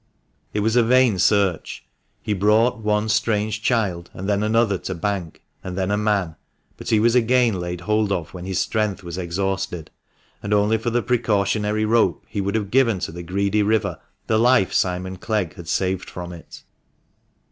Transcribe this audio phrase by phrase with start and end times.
[0.51, 1.85] It was a vain search;
[2.23, 6.37] he brought one strange child, and then another to bank, and then a man;
[6.75, 9.91] but he was again laid hold of when his strength was exhausted;
[10.41, 14.39] and only for the precautionary rope, he would have given to the greedy river the
[14.39, 16.63] life Simon Clegg had saved from it.